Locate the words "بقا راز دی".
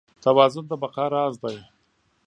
0.81-1.57